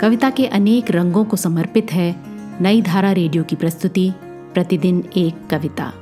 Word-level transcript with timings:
कविता 0.00 0.30
के 0.30 0.46
अनेक 0.46 0.90
रंगों 0.90 1.24
को 1.24 1.36
समर्पित 1.36 1.92
है 1.92 2.14
नई 2.62 2.82
धारा 2.82 3.12
रेडियो 3.12 3.44
की 3.44 3.56
प्रस्तुति, 3.56 4.12
प्रतिदिन 4.54 5.10
एक 5.16 5.48
कविता। 5.50 5.92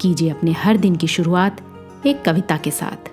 कीजिए 0.00 0.30
अपने 0.30 0.52
हर 0.52 0.76
दिन 0.76 0.96
की 0.96 1.06
शुरुआत 1.06 1.60
एक 2.06 2.24
कविता 2.24 2.56
के 2.56 2.70
साथ। 2.70 3.08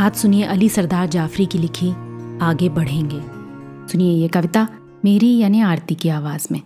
आज 0.00 0.16
सुनिए 0.16 0.44
अली 0.44 0.68
सरदार 0.68 1.06
जाफरी 1.06 1.46
की 1.46 1.58
लिखी, 1.58 1.90
आगे 2.38 2.68
बढ़ेंगे। 2.68 3.22
सुनिए 3.92 4.12
ये 4.12 4.28
कविता 4.28 4.68
मेरी 5.04 5.38
यानी 5.38 5.60
आरती 5.60 5.94
की 5.94 6.08
आवाज़ 6.08 6.48
में। 6.52 6.62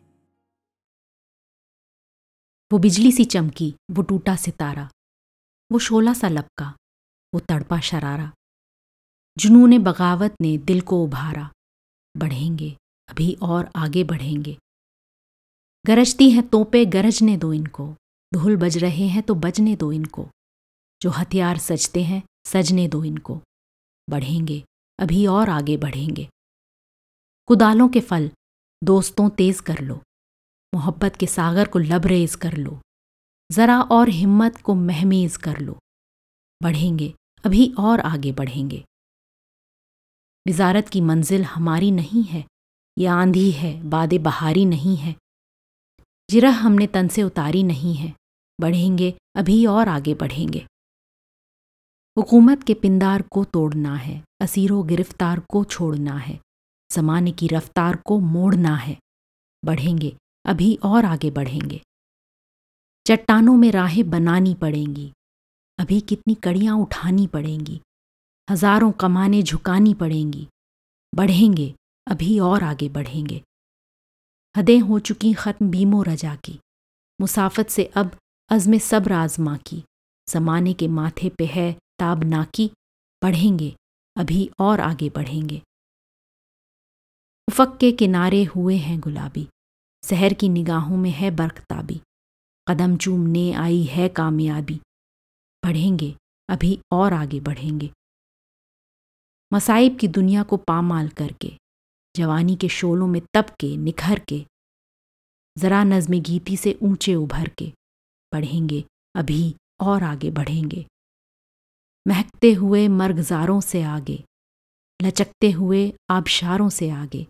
वो 2.73 2.79
बिजली 2.79 3.13
सी 3.13 3.25
चमकी, 3.25 3.75
वो 3.91 4.03
टूटा 4.03 4.37
सितारा, 4.37 4.89
वो 5.73 5.79
शोला 5.79 6.13
सा 6.13 6.29
लपका, 6.29 6.75
वो 7.35 7.41
तड़पा 7.41 7.81
शरारा। 7.81 8.33
जुनून 9.39 9.79
बगावत 9.79 10.35
ने 10.41 10.59
दिल 10.59 10.81
को 10.81 11.05
उभारा। 11.05 11.51
बढ़ेंगे, 12.17 12.77
अभी 13.09 13.39
और 13.43 13.71
आगे 13.77 14.05
बढ़ेंगे। 14.05 14.59
गरजती 15.87 16.31
हैं 16.31 16.49
तोपे, 16.49 16.85
गरजने 16.85 17.37
दो 17.37 17.53
इनको। 17.53 17.97
ढोल 18.35 18.57
बज 18.57 18.79
रहे 18.79 19.07
हैं 19.09 19.23
तो 19.23 19.35
बजने 19.35 19.77
दो 19.77 19.93
इनको। 19.93 20.29
जो 21.03 21.11
हथियार 21.11 21.59
सजते 21.59 22.03
हैं, 22.03 22.23
सजने 22.47 22.89
दो 22.89 23.05
इनको। 23.05 23.41
बढ़ेंगे, 24.11 24.65
अभी 24.99 25.27
और 25.27 25.49
आगे 25.49 25.77
बढ़ेंगे। 25.77 26.29
कुदालों 27.47 27.89
के 27.89 28.01
फल, 28.01 28.31
दोस्तों 28.85 29.31
तेज 29.31 29.61
कर 29.61 29.79
लो। 29.79 30.03
मोहब्बत 30.75 31.17
के 31.17 31.27
सागर 31.27 31.69
को 31.69 31.79
लबरेज 31.79 32.35
कर 32.35 32.57
लो। 32.57 32.81
ज़रा 33.53 33.81
और 33.81 34.09
हिम्मत 34.09 34.57
को 34.57 34.75
महमेज 34.75 35.37
कर 35.37 35.59
लो। 35.61 35.79
बढ़ेंगे, 36.63 37.15
अभी 37.45 37.75
और 37.79 38.01
आगे 38.01 38.33
बढ़ेंगे। 38.33 38.85
विजारत 40.47 40.89
की 40.89 41.01
मंजिल 41.01 41.45
हमारी 41.45 41.91
नहीं 41.91 42.23
है, 42.23 42.45
ये 42.99 43.07
आंधी 43.07 43.51
है, 43.51 43.83
बाद 43.83 44.15
बहारी 44.15 44.65
नहीं 44.65 44.97
है। 44.97 45.15
जिरह 46.31 46.51
हमने 46.51 46.87
तन 46.87 47.09
से 47.09 47.23
उतारी 47.23 47.63
नहीं 47.63 47.95
है, 47.95 48.15
बढ़ेंगे, 48.61 49.15
अभी 49.37 49.67
और 49.67 49.89
आगे 49.89 50.15
बढ़ेंगे। 50.15 50.67
हुकूमत 52.17 52.63
के 52.63 52.75
पिंदार 52.75 53.23
को 53.23 53.45
तोड़ना 53.45 53.95
है, 53.97 54.25
असीरों 54.41 54.89
गिरफ़्तार 54.89 55.41
को 55.41 55.65
छोड़ना 55.65 56.17
है, 56.17 56.41
जमाने 56.91 57.33
की 57.33 57.47
रफ्तार 57.47 57.97
को 57.97 58.19
मोड़ना 58.19 58.75
है। 58.77 58.99
बढ़ेंगे, 59.65 60.17
अभी 60.45 60.79
और 60.83 61.05
आगे 61.05 61.31
बढ़ेंगे। 61.31 61.81
चट्टानों 63.07 63.57
में 63.57 63.71
राहें 63.73 64.11
बनानी 64.11 64.55
पड़ेंगी, 64.55 65.13
अभी 65.79 66.01
कितनी 66.01 66.35
कड़ियाँ 66.35 66.77
उठानी 66.77 67.27
पड़ेंगी। 67.27 67.81
हज़ारों 68.53 68.93
कमाने 68.93 69.43
झुकानी 69.43 69.95
पड़ेंगी। 69.95 70.47
बढ़ेंगे, 71.15 71.75
अभी 72.07 72.39
और 72.39 72.63
आगे 72.63 72.89
बढ़ेंगे। 72.89 73.43
हदें 74.57 74.81
हो 74.81 74.99
चुकी 74.99 75.33
ख़त्म 75.33 75.71
बीमो 75.71 76.03
रजा 76.03 76.35
की। 76.35 76.59
मुसाफत 77.21 77.69
से 77.69 77.85
अब 77.85 78.17
अज़म 78.51 78.79
सब्र 78.79 79.13
आजमा 79.13 79.57
की। 79.57 79.83
जमाने 80.29 80.73
के 80.73 80.89
माथे 80.89 81.29
पे 81.29 81.45
है 81.45 81.73
ताब 81.99 82.25
नाकी। 82.25 82.71
बढ़ेंगे, 83.23 83.75
अभी 84.17 84.51
और 84.59 84.81
आगे 84.81 85.09
बढ़ेंगे। 85.09 85.63
उफक 87.49 87.77
के 87.81 87.93
किनारे 87.93 88.45
हुए 88.45 88.77
हैं 88.77 89.01
गुलाबी। 89.01 89.49
शहर 90.03 90.33
की 90.33 90.49
निगाहों 90.49 90.97
में 90.97 91.11
है 91.11 91.31
बरकताबी 91.31 92.01
कदम 92.69 92.97
चूमने 92.97 93.53
आई 93.53 93.83
है 93.83 94.09
कामयाबी। 94.09 94.81
बढ़ेंगे, 95.63 96.15
अभी 96.49 96.79
और 96.93 97.13
आगे 97.13 97.41
बढ़ेंगे। 97.41 97.91
मसाइब 99.53 99.97
की 99.99 100.09
दुनिया 100.09 100.43
को 100.43 100.57
पामाल 100.57 101.09
करके, 101.09 101.53
जवानी 102.17 102.57
के 102.57 102.69
शोलों 102.69 103.07
में 103.07 103.23
तप 103.35 103.47
के 103.61 103.77
निखर 103.77 104.19
के 104.19 104.47
ज़रा 105.59 105.85
नज़म 105.85 106.21
गीती 106.21 106.57
से 106.57 106.79
ऊँचे 106.83 107.15
उभर 107.15 107.49
के 107.49 107.73
बढ़ेंगे, 108.33 108.85
अभी 109.15 109.57
और 109.81 110.03
आगे 110.03 110.31
बढ़ेंगे। 110.31 110.87
महकते 112.09 112.53
हुए 112.53 112.89
मर्गजारों 112.89 113.61
से 113.61 113.83
आगे, 113.83 114.25
लचकते 115.03 115.51
हुए 115.51 115.93
आबशारों 116.11 116.69
से 116.69 116.91
आगे, 116.91 117.27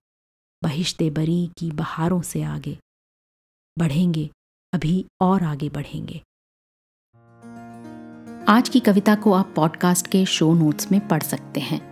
बहिश्ते 0.62 1.10
बरी 1.10 1.50
की 1.58 1.70
बहारों 1.70 2.22
से 2.22 2.42
आगे, 2.42 2.78
बढ़ेंगे, 3.78 4.30
अभी 4.72 5.06
और 5.20 5.42
आगे 5.42 5.68
बढ़ेंगे। 5.68 6.22
आज 8.48 8.68
की 8.68 8.80
कविता 8.80 9.14
को 9.14 9.32
आप 9.32 9.52
पॉडकास्ट 9.56 10.06
के 10.06 10.26
शो 10.26 10.54
नोट्स 10.54 10.92
में 10.92 11.08
पढ़ 11.08 11.22
सकते 11.22 11.60
हैं। 11.60 11.91